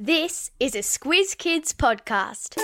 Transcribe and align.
This 0.00 0.52
is 0.60 0.76
a 0.76 0.78
Squiz 0.78 1.36
Kids 1.36 1.72
podcast. 1.72 2.56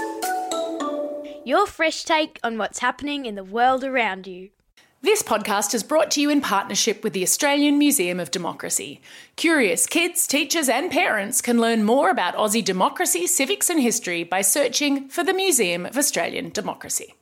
Your 1.45 1.67
fresh 1.67 2.05
take 2.05 2.39
on 2.45 2.59
what's 2.59 2.79
happening 2.79 3.27
in 3.27 3.35
the 3.35 3.43
world 3.43 3.83
around 3.83 4.29
you. 4.29 4.51
This 5.03 5.21
podcast 5.21 5.75
is 5.75 5.83
brought 5.83 6.13
to 6.13 6.21
you 6.21 6.31
in 6.31 6.41
partnership 6.41 7.03
with 7.03 7.13
the 7.13 7.25
Australian 7.25 7.77
Museum 7.77 8.21
of 8.21 8.31
Democracy. 8.31 9.01
Curious 9.35 9.89
kids, 9.89 10.29
teachers, 10.29 10.69
and 10.69 10.93
parents 10.93 11.41
can 11.43 11.61
learn 11.61 11.83
more 11.83 12.09
about 12.09 12.37
Aussie 12.37 12.65
democracy, 12.65 13.27
civics, 13.27 13.69
and 13.69 13.81
history 13.81 14.23
by 14.23 14.41
searching 14.41 15.09
for 15.09 15.25
the 15.25 15.35
Museum 15.35 15.87
of 15.87 15.99
Australian 15.99 16.51
Democracy. 16.51 17.15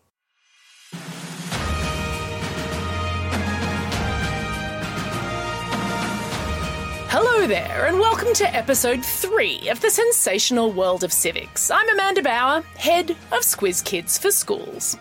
Hello 7.25 7.47
there, 7.47 7.87
and 7.87 8.01
welcome 8.01 8.35
to 8.35 8.53
episode 8.53 9.05
three 9.05 9.69
of 9.69 9.81
the 9.81 9.91
sensational 9.91 10.73
world 10.73 11.05
of 11.05 11.13
civics. 11.13 11.71
I'm 11.71 11.89
Amanda 11.89 12.21
Bower, 12.21 12.63
head 12.77 13.13
of 13.13 13.43
Squiz 13.43 13.83
Kids 13.85 14.19
for 14.19 14.33
Schools. 14.33 14.97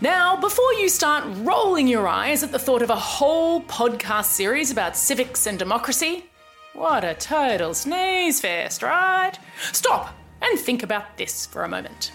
Now, 0.00 0.36
before 0.36 0.72
you 0.74 0.88
start 0.88 1.24
rolling 1.38 1.88
your 1.88 2.06
eyes 2.06 2.44
at 2.44 2.52
the 2.52 2.60
thought 2.60 2.82
of 2.82 2.90
a 2.90 2.96
whole 2.96 3.60
podcast 3.62 4.26
series 4.26 4.70
about 4.70 4.96
civics 4.96 5.48
and 5.48 5.58
democracy, 5.58 6.26
what 6.74 7.02
a 7.02 7.14
total 7.14 7.74
sneeze 7.74 8.40
fest, 8.40 8.84
right? 8.84 9.32
Stop 9.72 10.14
and 10.42 10.56
think 10.60 10.84
about 10.84 11.18
this 11.18 11.44
for 11.44 11.64
a 11.64 11.68
moment. 11.68 12.12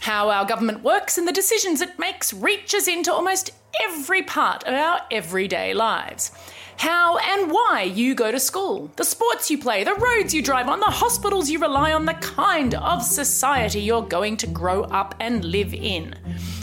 How 0.00 0.30
our 0.30 0.44
government 0.44 0.82
works 0.82 1.16
and 1.16 1.28
the 1.28 1.32
decisions 1.32 1.80
it 1.80 1.96
makes 1.96 2.32
reaches 2.32 2.88
into 2.88 3.12
almost 3.12 3.52
every 3.84 4.22
part 4.22 4.64
of 4.64 4.74
our 4.74 4.98
everyday 5.12 5.74
lives 5.74 6.32
how 6.78 7.16
and 7.18 7.50
why 7.50 7.90
you 7.94 8.14
go 8.14 8.30
to 8.30 8.38
school, 8.38 8.90
the 8.96 9.04
sports 9.04 9.50
you 9.50 9.58
play, 9.58 9.82
the 9.82 9.94
roads 9.94 10.34
you 10.34 10.42
drive 10.42 10.68
on, 10.68 10.80
the 10.80 10.86
hospitals 10.86 11.48
you 11.48 11.58
rely 11.58 11.92
on, 11.92 12.04
the 12.04 12.14
kind 12.14 12.74
of 12.74 13.02
society 13.02 13.80
you're 13.80 14.02
going 14.02 14.36
to 14.36 14.46
grow 14.46 14.82
up 14.84 15.14
and 15.20 15.44
live 15.44 15.72
in. 15.72 16.14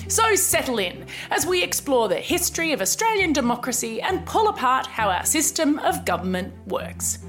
So 0.07 0.35
settle 0.35 0.77
in 0.77 1.07
as 1.31 1.45
we 1.45 1.63
explore 1.63 2.07
the 2.07 2.15
history 2.15 2.71
of 2.71 2.81
Australian 2.81 3.33
democracy 3.33 4.01
and 4.01 4.25
pull 4.25 4.47
apart 4.47 4.85
how 4.85 5.09
our 5.09 5.25
system 5.25 5.79
of 5.79 6.05
government 6.05 6.53
works. 6.67 7.19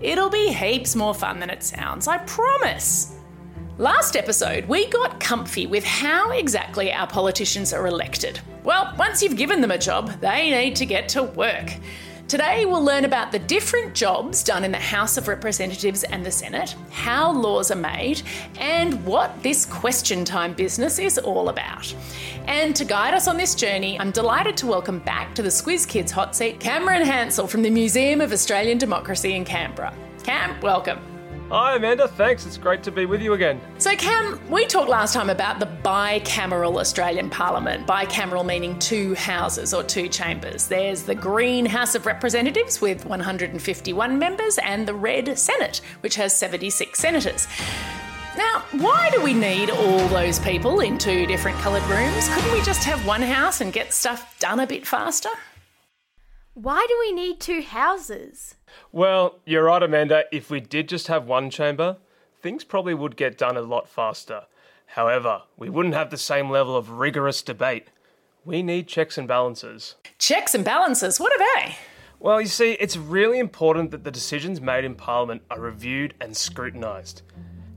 It'll 0.00 0.30
be 0.30 0.52
heaps 0.52 0.96
more 0.96 1.14
fun 1.14 1.38
than 1.38 1.50
it 1.50 1.62
sounds, 1.62 2.08
I 2.08 2.18
promise. 2.18 3.16
Last 3.78 4.16
episode, 4.16 4.64
we 4.66 4.88
got 4.88 5.20
comfy 5.20 5.66
with 5.66 5.84
how 5.84 6.32
exactly 6.32 6.92
our 6.92 7.06
politicians 7.06 7.72
are 7.72 7.86
elected. 7.86 8.40
Well, 8.64 8.92
once 8.98 9.22
you've 9.22 9.36
given 9.36 9.60
them 9.60 9.70
a 9.70 9.78
job, 9.78 10.20
they 10.20 10.50
need 10.50 10.76
to 10.76 10.86
get 10.86 11.08
to 11.10 11.22
work. 11.22 11.72
Today, 12.32 12.64
we'll 12.64 12.82
learn 12.82 13.04
about 13.04 13.30
the 13.30 13.38
different 13.40 13.94
jobs 13.94 14.42
done 14.42 14.64
in 14.64 14.72
the 14.72 14.78
House 14.78 15.18
of 15.18 15.28
Representatives 15.28 16.02
and 16.02 16.24
the 16.24 16.30
Senate, 16.30 16.74
how 16.90 17.30
laws 17.30 17.70
are 17.70 17.76
made, 17.76 18.22
and 18.58 19.04
what 19.04 19.42
this 19.42 19.66
question 19.66 20.24
time 20.24 20.54
business 20.54 20.98
is 20.98 21.18
all 21.18 21.50
about. 21.50 21.94
And 22.46 22.74
to 22.74 22.86
guide 22.86 23.12
us 23.12 23.28
on 23.28 23.36
this 23.36 23.54
journey, 23.54 24.00
I'm 24.00 24.12
delighted 24.12 24.56
to 24.56 24.66
welcome 24.66 25.00
back 25.00 25.34
to 25.34 25.42
the 25.42 25.50
Squiz 25.50 25.86
Kids 25.86 26.10
hot 26.10 26.34
seat 26.34 26.58
Cameron 26.58 27.02
Hansell 27.02 27.50
from 27.50 27.60
the 27.60 27.68
Museum 27.68 28.22
of 28.22 28.32
Australian 28.32 28.78
Democracy 28.78 29.34
in 29.34 29.44
Canberra. 29.44 29.94
Cam, 30.24 30.58
welcome. 30.62 31.11
Hi, 31.52 31.76
Amanda. 31.76 32.08
Thanks. 32.08 32.46
It's 32.46 32.56
great 32.56 32.82
to 32.84 32.90
be 32.90 33.04
with 33.04 33.20
you 33.20 33.34
again. 33.34 33.60
So, 33.76 33.94
Cam, 33.94 34.40
we 34.50 34.64
talked 34.64 34.88
last 34.88 35.12
time 35.12 35.28
about 35.28 35.60
the 35.60 35.66
bicameral 35.66 36.80
Australian 36.80 37.28
Parliament. 37.28 37.86
Bicameral 37.86 38.46
meaning 38.46 38.78
two 38.78 39.14
houses 39.16 39.74
or 39.74 39.82
two 39.82 40.08
chambers. 40.08 40.66
There's 40.66 41.02
the 41.02 41.14
Green 41.14 41.66
House 41.66 41.94
of 41.94 42.06
Representatives 42.06 42.80
with 42.80 43.04
151 43.04 44.18
members, 44.18 44.56
and 44.64 44.88
the 44.88 44.94
Red 44.94 45.38
Senate, 45.38 45.82
which 46.00 46.14
has 46.14 46.34
76 46.34 46.98
senators. 46.98 47.46
Now, 48.34 48.64
why 48.72 49.10
do 49.10 49.22
we 49.22 49.34
need 49.34 49.68
all 49.68 50.08
those 50.08 50.38
people 50.38 50.80
in 50.80 50.96
two 50.96 51.26
different 51.26 51.58
coloured 51.58 51.82
rooms? 51.82 52.30
Couldn't 52.30 52.52
we 52.54 52.62
just 52.62 52.82
have 52.84 53.06
one 53.06 53.20
house 53.20 53.60
and 53.60 53.74
get 53.74 53.92
stuff 53.92 54.38
done 54.38 54.60
a 54.60 54.66
bit 54.66 54.86
faster? 54.86 55.28
Why 56.54 56.84
do 56.86 56.96
we 57.00 57.12
need 57.12 57.40
two 57.40 57.62
houses? 57.62 58.56
Well, 58.90 59.38
you're 59.46 59.64
right, 59.64 59.82
Amanda. 59.82 60.24
If 60.30 60.50
we 60.50 60.60
did 60.60 60.86
just 60.86 61.06
have 61.06 61.26
one 61.26 61.48
chamber, 61.48 61.96
things 62.42 62.62
probably 62.62 62.92
would 62.92 63.16
get 63.16 63.38
done 63.38 63.56
a 63.56 63.62
lot 63.62 63.88
faster. 63.88 64.42
However, 64.88 65.44
we 65.56 65.70
wouldn't 65.70 65.94
have 65.94 66.10
the 66.10 66.18
same 66.18 66.50
level 66.50 66.76
of 66.76 66.90
rigorous 66.90 67.40
debate. 67.40 67.88
We 68.44 68.62
need 68.62 68.86
checks 68.86 69.16
and 69.16 69.26
balances. 69.26 69.94
Checks 70.18 70.54
and 70.54 70.62
balances? 70.62 71.18
What 71.18 71.32
are 71.32 71.38
they? 71.56 71.76
Well, 72.20 72.38
you 72.38 72.48
see, 72.48 72.72
it's 72.72 72.98
really 72.98 73.38
important 73.38 73.90
that 73.90 74.04
the 74.04 74.10
decisions 74.10 74.60
made 74.60 74.84
in 74.84 74.94
Parliament 74.94 75.40
are 75.50 75.58
reviewed 75.58 76.12
and 76.20 76.36
scrutinised. 76.36 77.22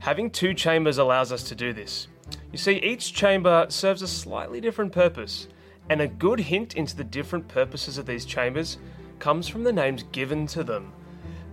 Having 0.00 0.32
two 0.32 0.52
chambers 0.52 0.98
allows 0.98 1.32
us 1.32 1.42
to 1.44 1.54
do 1.54 1.72
this. 1.72 2.08
You 2.52 2.58
see, 2.58 2.74
each 2.76 3.14
chamber 3.14 3.64
serves 3.70 4.02
a 4.02 4.08
slightly 4.08 4.60
different 4.60 4.92
purpose, 4.92 5.48
and 5.88 6.00
a 6.00 6.08
good 6.08 6.40
hint 6.40 6.74
into 6.74 6.96
the 6.96 7.04
different 7.04 7.46
purposes 7.48 7.98
of 7.98 8.06
these 8.06 8.24
chambers 8.24 8.78
comes 9.18 9.48
from 9.48 9.64
the 9.64 9.72
names 9.72 10.04
given 10.12 10.46
to 10.48 10.64
them. 10.64 10.92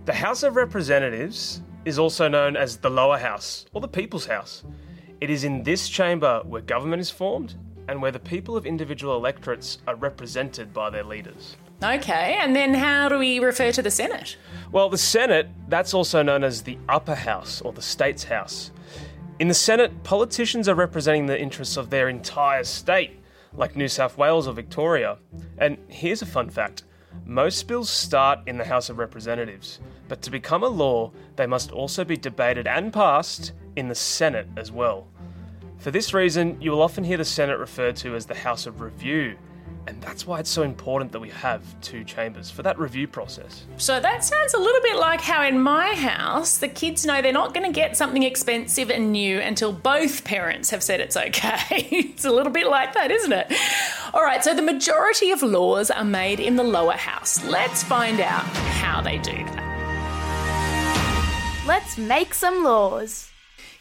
The 0.04 0.14
House 0.14 0.42
of 0.42 0.56
Representatives 0.56 1.62
is 1.84 1.98
also 1.98 2.28
known 2.28 2.56
as 2.56 2.76
the 2.76 2.90
Lower 2.90 3.18
House 3.18 3.66
or 3.72 3.80
the 3.80 3.88
People's 3.88 4.26
House. 4.26 4.64
It 5.20 5.30
is 5.30 5.44
in 5.44 5.62
this 5.62 5.88
chamber 5.88 6.42
where 6.44 6.62
government 6.62 7.00
is 7.00 7.10
formed 7.10 7.54
and 7.88 8.00
where 8.00 8.10
the 8.10 8.18
people 8.18 8.56
of 8.56 8.66
individual 8.66 9.16
electorates 9.16 9.78
are 9.86 9.94
represented 9.94 10.72
by 10.72 10.90
their 10.90 11.04
leaders. 11.04 11.56
Okay, 11.82 12.38
and 12.40 12.56
then 12.56 12.72
how 12.72 13.08
do 13.08 13.18
we 13.18 13.38
refer 13.38 13.70
to 13.72 13.82
the 13.82 13.90
Senate? 13.90 14.36
Well, 14.72 14.88
the 14.88 14.98
Senate, 14.98 15.48
that's 15.68 15.92
also 15.92 16.22
known 16.22 16.42
as 16.42 16.62
the 16.62 16.78
Upper 16.88 17.14
House 17.14 17.60
or 17.60 17.72
the 17.72 17.82
State's 17.82 18.24
House. 18.24 18.70
In 19.38 19.48
the 19.48 19.54
Senate, 19.54 20.02
politicians 20.04 20.68
are 20.68 20.74
representing 20.74 21.26
the 21.26 21.40
interests 21.40 21.76
of 21.76 21.90
their 21.90 22.08
entire 22.08 22.64
state, 22.64 23.20
like 23.56 23.76
New 23.76 23.88
South 23.88 24.18
Wales 24.18 24.48
or 24.48 24.54
Victoria. 24.54 25.18
And 25.58 25.78
here's 25.88 26.22
a 26.22 26.26
fun 26.26 26.50
fact 26.50 26.84
most 27.24 27.68
bills 27.68 27.88
start 27.88 28.40
in 28.46 28.58
the 28.58 28.64
House 28.64 28.90
of 28.90 28.98
Representatives, 28.98 29.80
but 30.08 30.20
to 30.22 30.30
become 30.30 30.62
a 30.62 30.68
law, 30.68 31.12
they 31.36 31.46
must 31.46 31.70
also 31.70 32.04
be 32.04 32.16
debated 32.16 32.66
and 32.66 32.92
passed 32.92 33.52
in 33.76 33.88
the 33.88 33.94
Senate 33.94 34.48
as 34.56 34.70
well. 34.70 35.06
For 35.78 35.90
this 35.90 36.12
reason, 36.12 36.60
you 36.60 36.70
will 36.70 36.82
often 36.82 37.04
hear 37.04 37.16
the 37.16 37.24
Senate 37.24 37.58
referred 37.58 37.96
to 37.96 38.14
as 38.14 38.26
the 38.26 38.34
House 38.34 38.66
of 38.66 38.80
Review, 38.80 39.36
and 39.86 40.00
that's 40.00 40.26
why 40.26 40.40
it's 40.40 40.50
so 40.50 40.62
important 40.62 41.12
that 41.12 41.20
we 41.20 41.28
have 41.30 41.62
two 41.80 42.04
chambers 42.04 42.50
for 42.50 42.62
that 42.62 42.78
review 42.78 43.06
process. 43.06 43.64
So 43.76 44.00
that 44.00 44.24
sounds 44.24 44.54
a 44.54 44.58
little 44.58 44.80
bit 44.82 44.96
like 44.96 45.20
how 45.20 45.44
in 45.44 45.60
my 45.60 45.94
house 45.94 46.58
the 46.58 46.68
kids 46.68 47.04
know 47.04 47.20
they're 47.20 47.32
not 47.32 47.54
going 47.54 47.66
to 47.66 47.72
get 47.72 47.96
something 47.96 48.22
expensive 48.22 48.90
and 48.90 49.12
new 49.12 49.40
until 49.40 49.72
both 49.72 50.24
parents 50.24 50.70
have 50.70 50.82
said 50.82 51.00
it's 51.00 51.16
okay. 51.16 51.64
it's 51.70 52.24
a 52.24 52.30
little 52.30 52.52
bit 52.52 52.66
like 52.66 52.94
that, 52.94 53.10
isn't 53.10 53.32
it? 53.32 53.52
All 54.12 54.22
right, 54.22 54.42
so 54.42 54.54
the 54.54 54.62
majority 54.62 55.30
of 55.30 55.42
laws 55.42 55.90
are 55.90 56.04
made 56.04 56.40
in 56.40 56.56
the 56.56 56.64
lower 56.64 56.92
house. 56.92 57.44
Let's 57.44 57.82
find 57.82 58.20
out 58.20 58.44
how 58.44 59.00
they 59.00 59.18
do 59.18 59.32
that. 59.32 59.64
Let's 61.66 61.96
make 61.96 62.34
some 62.34 62.62
laws. 62.62 63.30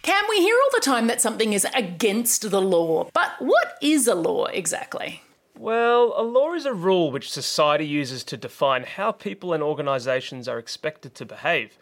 Can 0.03 0.23
we 0.29 0.37
hear 0.39 0.55
all 0.55 0.69
the 0.73 0.85
time 0.85 1.07
that 1.07 1.21
something 1.21 1.53
is 1.53 1.65
against 1.73 2.49
the 2.51 2.61
law? 2.61 3.09
But 3.13 3.31
what 3.39 3.77
is 3.81 4.05
a 4.07 4.15
law 4.15 4.45
exactly? 4.45 5.22
Well, 5.57 6.13
a 6.17 6.23
law 6.23 6.53
is 6.53 6.65
a 6.65 6.73
rule 6.73 7.11
which 7.11 7.31
society 7.31 7.85
uses 7.85 8.23
to 8.25 8.37
define 8.37 8.83
how 8.83 9.11
people 9.11 9.53
and 9.53 9.61
organisations 9.61 10.47
are 10.47 10.57
expected 10.57 11.13
to 11.15 11.25
behave. 11.25 11.77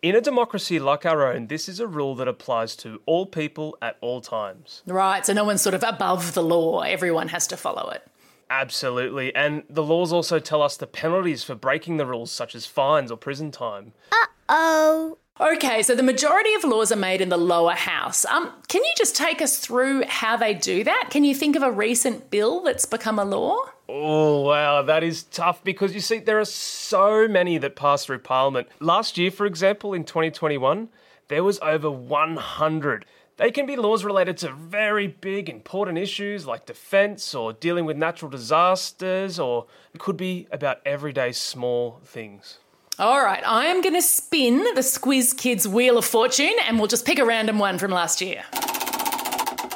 In 0.00 0.14
a 0.14 0.20
democracy 0.20 0.78
like 0.78 1.04
our 1.04 1.26
own, 1.26 1.48
this 1.48 1.68
is 1.68 1.80
a 1.80 1.86
rule 1.86 2.14
that 2.16 2.28
applies 2.28 2.76
to 2.76 3.00
all 3.06 3.26
people 3.26 3.76
at 3.82 3.96
all 4.00 4.20
times. 4.20 4.82
Right, 4.86 5.26
so 5.26 5.32
no 5.32 5.42
one's 5.44 5.62
sort 5.62 5.74
of 5.74 5.82
above 5.82 6.34
the 6.34 6.42
law, 6.42 6.80
everyone 6.80 7.28
has 7.28 7.46
to 7.48 7.56
follow 7.56 7.90
it. 7.90 8.06
Absolutely, 8.50 9.34
and 9.34 9.64
the 9.68 9.82
laws 9.82 10.12
also 10.12 10.38
tell 10.38 10.62
us 10.62 10.76
the 10.76 10.86
penalties 10.86 11.42
for 11.42 11.54
breaking 11.54 11.96
the 11.96 12.06
rules, 12.06 12.30
such 12.30 12.54
as 12.54 12.64
fines 12.64 13.10
or 13.10 13.16
prison 13.16 13.50
time. 13.50 13.92
Uh 14.12 14.26
oh. 14.48 15.18
Okay, 15.40 15.84
so 15.84 15.94
the 15.94 16.02
majority 16.02 16.52
of 16.54 16.64
laws 16.64 16.90
are 16.90 16.96
made 16.96 17.20
in 17.20 17.28
the 17.28 17.36
lower 17.36 17.74
house. 17.74 18.24
Um, 18.24 18.52
can 18.66 18.82
you 18.82 18.92
just 18.96 19.14
take 19.14 19.40
us 19.40 19.58
through 19.60 20.02
how 20.08 20.36
they 20.36 20.52
do 20.52 20.82
that? 20.82 21.08
Can 21.10 21.22
you 21.22 21.32
think 21.32 21.54
of 21.54 21.62
a 21.62 21.70
recent 21.70 22.28
bill 22.28 22.60
that's 22.62 22.84
become 22.86 23.20
a 23.20 23.24
law? 23.24 23.56
Oh, 23.88 24.40
wow, 24.40 24.82
that 24.82 25.04
is 25.04 25.22
tough 25.22 25.62
because 25.62 25.94
you 25.94 26.00
see, 26.00 26.18
there 26.18 26.40
are 26.40 26.44
so 26.44 27.28
many 27.28 27.56
that 27.58 27.76
pass 27.76 28.04
through 28.04 28.18
Parliament. 28.18 28.66
Last 28.80 29.16
year, 29.16 29.30
for 29.30 29.46
example, 29.46 29.94
in 29.94 30.02
2021, 30.02 30.88
there 31.28 31.44
was 31.44 31.60
over 31.60 31.88
100. 31.88 33.04
They 33.36 33.52
can 33.52 33.64
be 33.64 33.76
laws 33.76 34.04
related 34.04 34.38
to 34.38 34.50
very 34.50 35.06
big, 35.06 35.48
important 35.48 35.98
issues 35.98 36.48
like 36.48 36.66
defence 36.66 37.32
or 37.32 37.52
dealing 37.52 37.84
with 37.84 37.96
natural 37.96 38.28
disasters, 38.28 39.38
or 39.38 39.66
it 39.94 40.00
could 40.00 40.16
be 40.16 40.48
about 40.50 40.80
everyday 40.84 41.30
small 41.30 42.00
things. 42.04 42.58
All 43.00 43.22
right, 43.22 43.44
I 43.46 43.66
am 43.66 43.80
going 43.80 43.94
to 43.94 44.02
spin 44.02 44.58
the 44.74 44.80
Squiz 44.80 45.36
Kids 45.36 45.68
Wheel 45.68 45.98
of 45.98 46.04
Fortune 46.04 46.56
and 46.66 46.78
we'll 46.78 46.88
just 46.88 47.06
pick 47.06 47.20
a 47.20 47.24
random 47.24 47.60
one 47.60 47.78
from 47.78 47.92
last 47.92 48.20
year. 48.20 48.42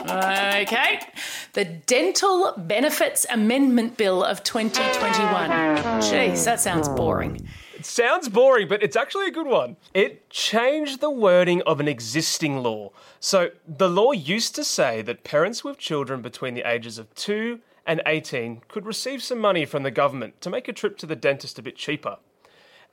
Okay, 0.00 0.98
the 1.52 1.64
Dental 1.64 2.52
Benefits 2.56 3.24
Amendment 3.30 3.96
Bill 3.96 4.24
of 4.24 4.42
2021. 4.42 5.50
Jeez, 6.00 6.44
that 6.44 6.58
sounds 6.58 6.88
boring. 6.88 7.48
It 7.76 7.86
sounds 7.86 8.28
boring, 8.28 8.66
but 8.66 8.82
it's 8.82 8.96
actually 8.96 9.28
a 9.28 9.30
good 9.30 9.46
one. 9.46 9.76
It 9.94 10.28
changed 10.28 11.00
the 11.00 11.08
wording 11.08 11.62
of 11.62 11.78
an 11.78 11.86
existing 11.86 12.56
law. 12.64 12.90
So 13.20 13.50
the 13.68 13.88
law 13.88 14.10
used 14.10 14.56
to 14.56 14.64
say 14.64 15.00
that 15.02 15.22
parents 15.22 15.62
with 15.62 15.78
children 15.78 16.22
between 16.22 16.54
the 16.54 16.68
ages 16.68 16.98
of 16.98 17.14
2 17.14 17.60
and 17.86 18.02
18 18.04 18.62
could 18.66 18.84
receive 18.84 19.22
some 19.22 19.38
money 19.38 19.64
from 19.64 19.84
the 19.84 19.92
government 19.92 20.40
to 20.40 20.50
make 20.50 20.66
a 20.66 20.72
trip 20.72 20.98
to 20.98 21.06
the 21.06 21.14
dentist 21.14 21.56
a 21.60 21.62
bit 21.62 21.76
cheaper. 21.76 22.16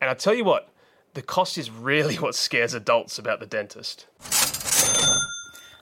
And 0.01 0.09
I 0.09 0.13
tell 0.13 0.33
you 0.33 0.43
what, 0.43 0.69
the 1.13 1.21
cost 1.21 1.57
is 1.57 1.69
really 1.69 2.15
what 2.15 2.35
scares 2.35 2.73
adults 2.73 3.19
about 3.19 3.39
the 3.39 3.45
dentist. 3.45 4.07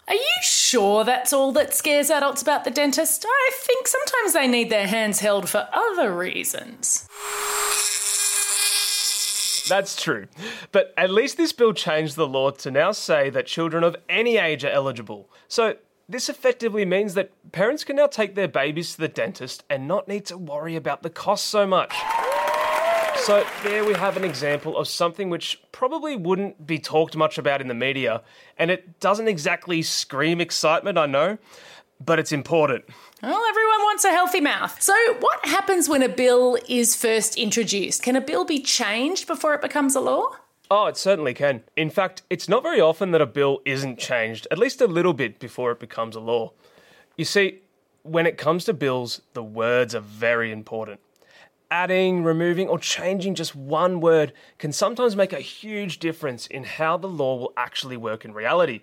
Are 0.08 0.16
you 0.16 0.36
sure 0.42 1.04
that's 1.04 1.34
all 1.34 1.52
that 1.52 1.74
scares 1.74 2.10
adults 2.10 2.42
about 2.42 2.64
the 2.64 2.72
dentist? 2.72 3.26
I 3.28 3.50
think 3.54 3.88
sometimes 3.88 4.34
they 4.34 4.48
need 4.48 4.70
their 4.70 4.88
hands 4.88 5.20
held 5.20 5.50
for 5.50 5.68
other 5.74 6.16
reasons. 6.16 7.08
That's 9.68 10.02
true. 10.02 10.28
But 10.72 10.94
at 10.96 11.12
least 11.12 11.36
this 11.36 11.52
bill 11.52 11.74
changed 11.74 12.16
the 12.16 12.26
law 12.26 12.52
to 12.52 12.72
now 12.72 12.94
say 12.94 13.30
that 13.32 13.48
children 13.48 13.84
of 13.84 13.98
any 14.08 14.38
age 14.38 14.64
are 14.64 14.70
eligible. 14.70 15.30
So 15.50 15.76
this 16.08 16.30
effectively 16.30 16.86
means 16.86 17.16
that 17.16 17.32
parents 17.52 17.84
can 17.84 17.98
now 17.98 18.08
take 18.08 18.36
their 18.36 18.48
babies 18.48 18.94
to 18.94 19.00
the 19.00 19.10
dentist 19.10 19.66
and 19.70 19.90
not 19.90 20.08
need 20.08 20.26
to 20.28 20.38
worry 20.38 20.78
about 20.78 21.04
the 21.04 21.10
cost 21.10 21.48
so 21.48 21.68
much. 21.68 21.94
So, 23.28 23.46
there 23.62 23.84
we 23.84 23.94
have 23.94 24.16
an 24.16 24.24
example 24.24 24.78
of 24.78 24.88
something 24.88 25.30
which 25.30 25.62
probably 25.74 26.16
wouldn't 26.16 26.66
be 26.66 26.80
talked 26.80 27.18
much 27.18 27.38
about 27.38 27.60
in 27.60 27.68
the 27.68 27.74
media, 27.74 28.22
and 28.58 28.72
it 28.72 29.02
doesn't 29.02 29.28
exactly 29.28 29.82
scream 29.82 30.40
excitement, 30.40 30.98
I 30.98 31.08
know, 31.08 31.38
but 32.00 32.20
it's 32.20 32.32
important. 32.32 32.86
Well, 33.22 33.44
everyone 33.50 33.80
wants 33.82 34.06
a 34.06 34.12
healthy 34.12 34.40
mouth. 34.40 34.82
So, 34.82 34.94
what 35.20 35.46
happens 35.46 35.90
when 35.90 36.04
a 36.04 36.08
bill 36.08 36.58
is 36.70 36.96
first 36.96 37.36
introduced? 37.36 38.02
Can 38.02 38.16
a 38.16 38.22
bill 38.22 38.46
be 38.46 38.62
changed 38.62 39.28
before 39.28 39.54
it 39.54 39.62
becomes 39.62 39.94
a 39.94 40.00
law? 40.00 40.30
Oh, 40.72 40.86
it 40.86 40.96
certainly 40.96 41.34
can. 41.34 41.64
In 41.76 41.90
fact, 41.90 42.22
it's 42.30 42.48
not 42.48 42.64
very 42.64 42.80
often 42.80 43.12
that 43.12 43.20
a 43.20 43.26
bill 43.26 43.60
isn't 43.66 44.00
changed, 44.00 44.48
at 44.52 44.58
least 44.58 44.80
a 44.80 44.88
little 44.88 45.12
bit 45.12 45.38
before 45.38 45.74
it 45.74 45.82
becomes 45.82 46.16
a 46.16 46.22
law. 46.22 46.54
You 47.18 47.26
see, 47.26 47.60
when 48.04 48.26
it 48.26 48.38
comes 48.38 48.64
to 48.64 48.74
bills, 48.74 49.22
the 49.34 49.44
words 49.44 49.94
are 49.94 50.00
very 50.00 50.50
important 50.50 51.02
adding, 51.72 52.24
removing, 52.24 52.68
or 52.68 52.80
changing 52.80 53.36
just 53.36 53.56
one 53.56 54.00
word 54.00 54.34
can 54.58 54.72
sometimes 54.72 55.16
make 55.16 55.34
a 55.34 55.40
huge 55.40 56.00
difference 56.00 56.48
in 56.48 56.64
how 56.64 56.98
the 56.98 57.08
law 57.08 57.36
will 57.38 57.54
actually 57.58 57.98
work 57.98 58.26
in 58.26 58.34
reality. 58.34 58.82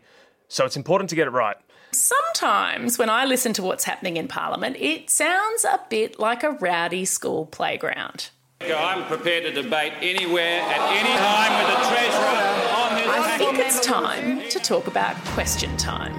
So 0.48 0.64
it's 0.64 0.76
important 0.76 1.10
to 1.10 1.16
get 1.16 1.26
it 1.26 1.30
right. 1.30 1.56
Sometimes 1.92 2.98
when 2.98 3.08
I 3.08 3.24
listen 3.24 3.52
to 3.54 3.62
what's 3.62 3.84
happening 3.84 4.16
in 4.16 4.28
Parliament, 4.28 4.76
it 4.78 5.10
sounds 5.10 5.64
a 5.64 5.80
bit 5.88 6.18
like 6.18 6.42
a 6.42 6.50
rowdy 6.50 7.04
school 7.04 7.46
playground. 7.46 8.30
I'm 8.60 9.04
prepared 9.04 9.44
to 9.44 9.52
debate 9.52 9.92
anywhere 10.00 10.60
at 10.60 10.80
any 10.92 11.14
time 11.18 11.52
with 11.58 11.76
the 11.76 11.80
Treasurer 11.88 12.44
on 12.72 12.94
this. 12.96 13.06
I 13.08 13.38
think 13.38 13.58
it's 13.58 13.80
time 13.80 14.48
to 14.48 14.58
talk 14.58 14.86
about 14.86 15.16
question 15.26 15.76
time. 15.76 16.14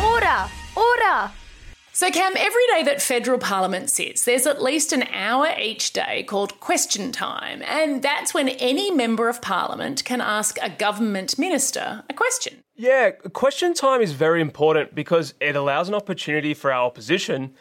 Order! 0.00 0.50
Order! 0.76 1.32
So, 1.96 2.10
Cam, 2.10 2.32
every 2.36 2.66
day 2.72 2.82
that 2.82 3.00
federal 3.00 3.38
parliament 3.38 3.88
sits, 3.88 4.24
there's 4.24 4.48
at 4.48 4.60
least 4.60 4.92
an 4.92 5.04
hour 5.12 5.54
each 5.56 5.92
day 5.92 6.24
called 6.24 6.58
question 6.58 7.12
time, 7.12 7.62
and 7.64 8.02
that's 8.02 8.34
when 8.34 8.48
any 8.48 8.90
member 8.90 9.28
of 9.28 9.40
parliament 9.40 10.04
can 10.04 10.20
ask 10.20 10.58
a 10.60 10.70
government 10.70 11.38
minister 11.38 12.02
a 12.10 12.12
question. 12.12 12.64
Yeah, 12.74 13.12
question 13.12 13.74
time 13.74 14.00
is 14.00 14.10
very 14.10 14.40
important 14.40 14.96
because 14.96 15.34
it 15.40 15.54
allows 15.54 15.88
an 15.88 15.94
opportunity 15.94 16.52
for 16.52 16.72
our 16.72 16.84
opposition, 16.84 17.54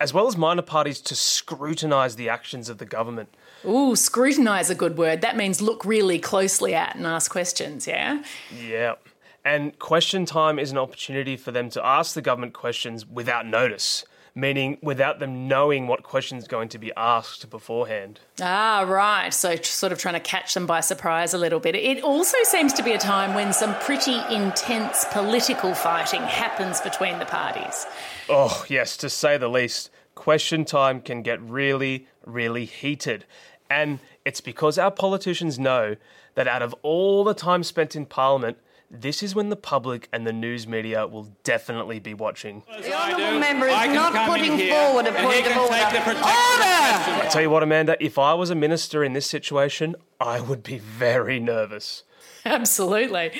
as 0.00 0.12
well 0.12 0.26
as 0.26 0.36
minor 0.36 0.62
parties, 0.62 1.00
to 1.02 1.14
scrutinise 1.14 2.16
the 2.16 2.28
actions 2.28 2.68
of 2.68 2.78
the 2.78 2.86
government. 2.86 3.28
Ooh, 3.64 3.94
scrutinise 3.94 4.68
a 4.68 4.74
good 4.74 4.98
word. 4.98 5.20
That 5.20 5.36
means 5.36 5.62
look 5.62 5.84
really 5.84 6.18
closely 6.18 6.74
at 6.74 6.96
and 6.96 7.06
ask 7.06 7.30
questions, 7.30 7.86
yeah? 7.86 8.24
Yeah. 8.60 8.96
And 9.46 9.78
question 9.78 10.26
time 10.26 10.58
is 10.58 10.72
an 10.72 10.78
opportunity 10.78 11.36
for 11.36 11.52
them 11.52 11.70
to 11.70 11.86
ask 11.86 12.14
the 12.14 12.20
government 12.20 12.52
questions 12.52 13.06
without 13.06 13.46
notice, 13.46 14.04
meaning 14.34 14.76
without 14.82 15.20
them 15.20 15.46
knowing 15.46 15.86
what 15.86 16.02
question's 16.02 16.48
going 16.48 16.68
to 16.70 16.78
be 16.78 16.92
asked 16.96 17.48
beforehand. 17.48 18.18
Ah, 18.42 18.84
right. 18.88 19.32
So, 19.32 19.54
sort 19.54 19.92
of 19.92 20.00
trying 20.00 20.14
to 20.14 20.20
catch 20.20 20.52
them 20.52 20.66
by 20.66 20.80
surprise 20.80 21.32
a 21.32 21.38
little 21.38 21.60
bit. 21.60 21.76
It 21.76 22.02
also 22.02 22.36
seems 22.42 22.72
to 22.72 22.82
be 22.82 22.90
a 22.90 22.98
time 22.98 23.34
when 23.34 23.52
some 23.52 23.76
pretty 23.76 24.18
intense 24.34 25.04
political 25.12 25.74
fighting 25.74 26.22
happens 26.22 26.80
between 26.80 27.20
the 27.20 27.24
parties. 27.24 27.86
Oh, 28.28 28.64
yes, 28.68 28.96
to 28.96 29.08
say 29.08 29.38
the 29.38 29.46
least. 29.46 29.90
Question 30.16 30.64
time 30.64 31.00
can 31.00 31.22
get 31.22 31.40
really, 31.40 32.08
really 32.24 32.64
heated. 32.64 33.24
And 33.70 34.00
it's 34.24 34.40
because 34.40 34.76
our 34.76 34.90
politicians 34.90 35.56
know 35.56 35.94
that 36.34 36.48
out 36.48 36.62
of 36.62 36.74
all 36.82 37.22
the 37.22 37.32
time 37.32 37.62
spent 37.62 37.94
in 37.94 38.06
Parliament, 38.06 38.58
this 38.90 39.22
is 39.22 39.34
when 39.34 39.48
the 39.48 39.56
public 39.56 40.08
and 40.12 40.26
the 40.26 40.32
news 40.32 40.66
media 40.66 41.06
will 41.06 41.28
definitely 41.44 41.98
be 41.98 42.14
watching. 42.14 42.62
The 42.82 42.94
honourable 42.94 43.38
member 43.38 43.66
is 43.66 43.88
not 43.88 44.28
putting 44.28 44.58
forward 44.68 45.06
a 45.06 45.12
point 45.12 45.46
of 45.46 45.56
order. 45.56 45.74
Order! 45.74 46.16
I 46.22 47.28
tell 47.30 47.42
you 47.42 47.50
what, 47.50 47.62
Amanda, 47.62 47.96
if 48.00 48.18
I 48.18 48.34
was 48.34 48.50
a 48.50 48.54
minister 48.54 49.02
in 49.02 49.12
this 49.12 49.26
situation, 49.26 49.96
I 50.20 50.40
would 50.40 50.62
be 50.62 50.78
very 50.78 51.40
nervous. 51.40 52.04
Absolutely. 52.44 53.32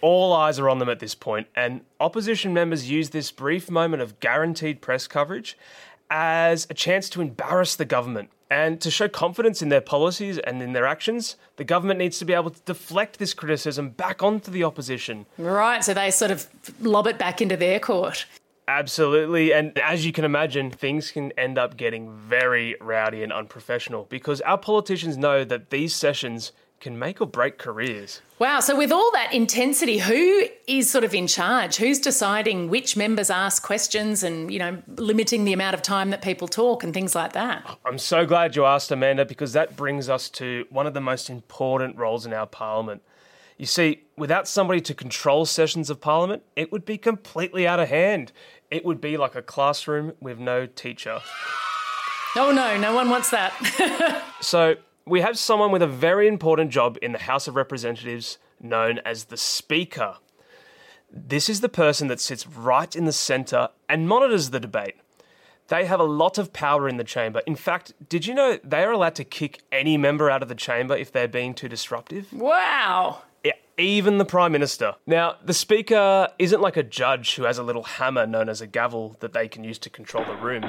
All 0.00 0.32
eyes 0.32 0.58
are 0.58 0.68
on 0.68 0.78
them 0.78 0.88
at 0.88 1.00
this 1.00 1.14
point, 1.14 1.48
and 1.56 1.80
opposition 1.98 2.54
members 2.54 2.88
use 2.88 3.10
this 3.10 3.32
brief 3.32 3.70
moment 3.70 4.02
of 4.02 4.20
guaranteed 4.20 4.80
press 4.80 5.08
coverage 5.08 5.58
as 6.12 6.66
a 6.68 6.74
chance 6.74 7.08
to 7.08 7.22
embarrass 7.22 7.74
the 7.74 7.86
government. 7.86 8.28
And 8.50 8.82
to 8.82 8.90
show 8.90 9.08
confidence 9.08 9.62
in 9.62 9.70
their 9.70 9.80
policies 9.80 10.36
and 10.36 10.60
in 10.60 10.74
their 10.74 10.84
actions, 10.84 11.36
the 11.56 11.64
government 11.64 11.98
needs 11.98 12.18
to 12.18 12.26
be 12.26 12.34
able 12.34 12.50
to 12.50 12.60
deflect 12.66 13.18
this 13.18 13.32
criticism 13.32 13.88
back 13.88 14.22
onto 14.22 14.50
the 14.50 14.62
opposition. 14.62 15.24
Right, 15.38 15.82
so 15.82 15.94
they 15.94 16.10
sort 16.10 16.30
of 16.30 16.46
lob 16.78 17.06
it 17.06 17.16
back 17.16 17.40
into 17.40 17.56
their 17.56 17.80
court. 17.80 18.26
Absolutely. 18.68 19.54
And 19.54 19.76
as 19.78 20.04
you 20.04 20.12
can 20.12 20.26
imagine, 20.26 20.70
things 20.70 21.10
can 21.10 21.32
end 21.32 21.56
up 21.56 21.78
getting 21.78 22.12
very 22.12 22.76
rowdy 22.78 23.22
and 23.22 23.32
unprofessional 23.32 24.06
because 24.10 24.42
our 24.42 24.58
politicians 24.58 25.16
know 25.16 25.44
that 25.44 25.70
these 25.70 25.94
sessions 25.94 26.52
can 26.82 26.98
make 26.98 27.20
or 27.20 27.26
break 27.26 27.58
careers. 27.58 28.20
Wow, 28.40 28.58
so 28.58 28.76
with 28.76 28.90
all 28.90 29.12
that 29.12 29.32
intensity, 29.32 29.98
who 29.98 30.48
is 30.66 30.90
sort 30.90 31.04
of 31.04 31.14
in 31.14 31.28
charge? 31.28 31.76
Who's 31.76 32.00
deciding 32.00 32.70
which 32.70 32.96
members 32.96 33.30
ask 33.30 33.62
questions 33.62 34.24
and, 34.24 34.52
you 34.52 34.58
know, 34.58 34.82
limiting 34.96 35.44
the 35.44 35.52
amount 35.52 35.74
of 35.74 35.82
time 35.82 36.10
that 36.10 36.22
people 36.22 36.48
talk 36.48 36.82
and 36.82 36.92
things 36.92 37.14
like 37.14 37.34
that? 37.34 37.78
I'm 37.86 37.98
so 37.98 38.26
glad 38.26 38.56
you 38.56 38.64
asked, 38.64 38.90
Amanda, 38.90 39.24
because 39.24 39.52
that 39.52 39.76
brings 39.76 40.08
us 40.08 40.28
to 40.30 40.66
one 40.70 40.88
of 40.88 40.92
the 40.92 41.00
most 41.00 41.30
important 41.30 41.96
roles 41.96 42.26
in 42.26 42.32
our 42.32 42.46
parliament. 42.46 43.02
You 43.58 43.66
see, 43.66 44.02
without 44.16 44.48
somebody 44.48 44.80
to 44.80 44.92
control 44.92 45.46
sessions 45.46 45.88
of 45.88 46.00
parliament, 46.00 46.42
it 46.56 46.72
would 46.72 46.84
be 46.84 46.98
completely 46.98 47.64
out 47.64 47.78
of 47.78 47.90
hand. 47.90 48.32
It 48.72 48.84
would 48.84 49.00
be 49.00 49.16
like 49.16 49.36
a 49.36 49.42
classroom 49.42 50.14
with 50.20 50.40
no 50.40 50.66
teacher. 50.66 51.20
Oh 52.34 52.50
no, 52.50 52.76
no 52.76 52.92
one 52.92 53.08
wants 53.08 53.30
that. 53.30 54.24
so, 54.40 54.76
we 55.06 55.20
have 55.20 55.38
someone 55.38 55.70
with 55.72 55.82
a 55.82 55.86
very 55.86 56.28
important 56.28 56.70
job 56.70 56.98
in 57.02 57.12
the 57.12 57.18
House 57.18 57.48
of 57.48 57.56
Representatives 57.56 58.38
known 58.60 58.98
as 59.04 59.24
the 59.24 59.36
Speaker. 59.36 60.16
This 61.10 61.48
is 61.48 61.60
the 61.60 61.68
person 61.68 62.08
that 62.08 62.20
sits 62.20 62.46
right 62.46 62.94
in 62.94 63.04
the 63.04 63.12
centre 63.12 63.68
and 63.88 64.08
monitors 64.08 64.50
the 64.50 64.60
debate. 64.60 64.94
They 65.68 65.86
have 65.86 66.00
a 66.00 66.04
lot 66.04 66.38
of 66.38 66.52
power 66.52 66.88
in 66.88 66.96
the 66.96 67.04
chamber. 67.04 67.42
In 67.46 67.56
fact, 67.56 67.92
did 68.08 68.26
you 68.26 68.34
know 68.34 68.58
they 68.62 68.84
are 68.84 68.92
allowed 68.92 69.14
to 69.16 69.24
kick 69.24 69.60
any 69.70 69.96
member 69.96 70.30
out 70.30 70.42
of 70.42 70.48
the 70.48 70.54
chamber 70.54 70.96
if 70.96 71.12
they're 71.12 71.28
being 71.28 71.54
too 71.54 71.68
disruptive? 71.68 72.32
Wow. 72.32 73.22
Yeah, 73.44 73.52
even 73.78 74.18
the 74.18 74.24
Prime 74.24 74.52
Minister. 74.52 74.94
Now, 75.06 75.36
the 75.44 75.54
Speaker 75.54 76.28
isn't 76.38 76.60
like 76.60 76.76
a 76.76 76.82
judge 76.82 77.34
who 77.34 77.44
has 77.44 77.58
a 77.58 77.62
little 77.62 77.84
hammer 77.84 78.26
known 78.26 78.48
as 78.48 78.60
a 78.60 78.66
gavel 78.66 79.16
that 79.20 79.32
they 79.32 79.48
can 79.48 79.64
use 79.64 79.78
to 79.80 79.90
control 79.90 80.24
the 80.24 80.36
room. 80.36 80.64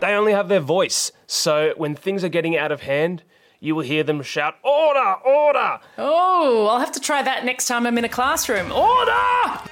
They 0.00 0.14
only 0.14 0.32
have 0.32 0.48
their 0.48 0.60
voice, 0.60 1.12
so 1.26 1.74
when 1.76 1.94
things 1.94 2.24
are 2.24 2.30
getting 2.30 2.56
out 2.56 2.72
of 2.72 2.82
hand, 2.82 3.22
you 3.60 3.74
will 3.74 3.82
hear 3.82 4.02
them 4.02 4.22
shout, 4.22 4.56
Order! 4.64 5.14
Order! 5.24 5.80
Oh, 5.98 6.66
I'll 6.70 6.80
have 6.80 6.92
to 6.92 7.00
try 7.00 7.22
that 7.22 7.44
next 7.44 7.66
time 7.66 7.86
I'm 7.86 7.98
in 7.98 8.04
a 8.04 8.08
classroom. 8.08 8.72
Order! 8.72 9.69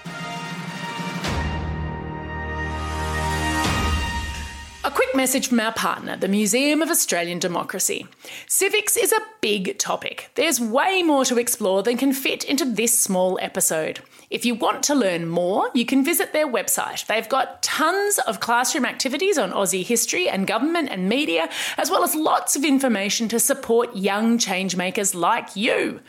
A 4.88 4.90
quick 4.90 5.14
message 5.14 5.49
from 5.49 5.61
our 5.61 5.75
partner, 5.75 6.16
the 6.16 6.28
Museum 6.28 6.80
of 6.80 6.88
Australian 6.88 7.38
Democracy. 7.38 8.07
Civics 8.47 8.97
is 8.97 9.12
a 9.12 9.21
big 9.42 9.78
topic. 9.78 10.30
There's 10.35 10.62
way 10.62 11.02
more 11.02 11.26
to 11.26 11.38
explore 11.38 11.83
than 11.83 11.99
can 11.99 12.14
fit 12.14 12.42
into 12.42 12.64
this 12.64 12.99
small 12.99 13.38
episode. 13.42 14.00
If 14.30 14.47
you 14.47 14.54
want 14.54 14.83
to 14.85 14.95
learn 14.95 15.28
more, 15.28 15.68
you 15.75 15.85
can 15.85 16.02
visit 16.02 16.33
their 16.33 16.49
website. 16.50 17.04
They've 17.04 17.28
got 17.28 17.62
tons 17.62 18.18
of 18.21 18.40
classroom 18.40 18.87
activities 18.87 19.37
on 19.37 19.52
Aussie 19.52 19.85
history 19.85 20.26
and 20.26 20.47
government 20.47 20.88
and 20.90 21.07
media, 21.07 21.50
as 21.76 21.90
well 21.90 22.02
as 22.02 22.14
lots 22.14 22.57
of 22.57 22.64
information 22.64 23.28
to 23.28 23.38
support 23.38 23.95
young 23.95 24.38
changemakers 24.38 25.14
like 25.14 25.54
you. 25.54 26.00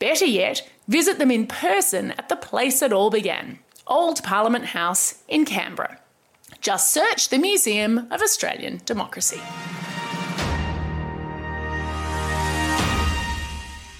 Better 0.00 0.26
yet, 0.26 0.68
visit 0.88 1.20
them 1.20 1.30
in 1.30 1.46
person 1.46 2.10
at 2.18 2.28
the 2.28 2.34
place 2.34 2.82
it 2.82 2.92
all 2.92 3.10
began 3.10 3.60
Old 3.86 4.24
Parliament 4.24 4.64
House 4.64 5.22
in 5.28 5.44
Canberra. 5.44 6.00
Just 6.60 6.92
search 6.92 7.28
the 7.28 7.38
Museum 7.38 8.08
of 8.10 8.20
Australian 8.20 8.80
Democracy. 8.84 9.40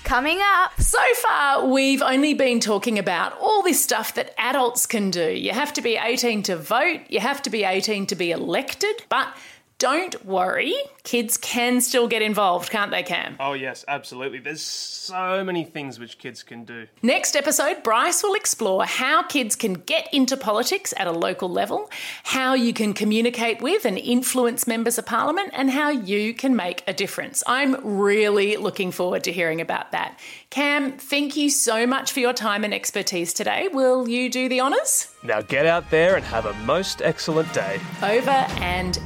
Coming 0.03 0.41
up. 0.43 0.81
So 0.81 0.99
far, 1.17 1.67
we've 1.67 2.03
only 2.03 2.35
been 2.35 2.61
talking 2.61 2.99
about 2.99 3.39
all 3.41 3.63
this 3.63 3.85
stuff 3.85 4.15
that 4.15 4.35
adults 4.39 4.87
can 4.87 5.11
do. 5.11 5.31
You 5.31 5.53
have 5.53 5.73
to 5.75 5.83
be 5.83 5.97
18 5.97 6.43
to 6.45 6.57
vote, 6.57 7.03
you 7.09 7.21
have 7.21 7.43
to 7.43 7.51
be 7.51 7.63
18 7.63 8.07
to 8.07 8.17
be 8.17 8.31
elected, 8.31 9.05
but 9.09 9.29
don't 9.79 10.25
worry, 10.25 10.75
kids 11.05 11.37
can 11.37 11.81
still 11.81 12.09
get 12.09 12.21
involved, 12.21 12.71
can't 12.71 12.91
they, 12.91 13.05
Cam? 13.05 13.37
Oh, 13.39 13.53
yes, 13.53 13.85
absolutely. 13.87 14.41
There's 14.41 14.61
so 14.61 15.45
many 15.45 15.65
things 15.65 16.01
which 16.01 16.19
kids 16.19 16.43
can 16.43 16.65
do. 16.65 16.89
Next 17.01 17.37
episode, 17.37 17.85
Bryce 17.85 18.23
will 18.25 18.35
explore 18.35 18.85
how 18.85 19.23
kids 19.23 19.55
can 19.55 19.75
get 19.75 20.13
into 20.13 20.37
politics 20.37 20.93
at 20.97 21.07
a 21.07 21.13
local 21.13 21.49
level, 21.49 21.89
how 22.25 22.55
you 22.55 22.73
can 22.73 22.93
communicate 22.93 23.63
with 23.63 23.85
and 23.85 23.97
influence 23.99 24.67
members 24.67 24.99
of 24.99 25.07
parliament, 25.07 25.51
and 25.53 25.71
how 25.71 25.91
you 25.91 26.35
can 26.35 26.57
make 26.57 26.83
a 26.89 26.93
difference. 26.93 27.45
I'm 27.47 27.77
really 28.01 28.57
looking 28.57 28.91
forward 28.91 29.23
to 29.25 29.33
hearing 29.33 29.61
about 29.61 29.93
that. 29.93 30.19
Cam, 30.51 30.93
thank 30.93 31.37
you 31.37 31.51
so 31.51 31.87
much 31.87 32.11
for 32.11 32.19
your 32.19 32.33
time 32.33 32.65
and 32.65 32.75
expertise 32.75 33.33
today. 33.33 33.69
Will 33.69 34.09
you 34.09 34.29
do 34.29 34.49
the 34.49 34.61
honours? 34.61 35.15
Now 35.23 35.41
get 35.41 35.67
out 35.67 35.89
there 35.91 36.17
and 36.17 36.25
have 36.25 36.47
a 36.47 36.55
most 36.65 37.01
excellent 37.01 37.53
day. 37.53 37.81
Over 38.03 38.31
and 38.31 38.99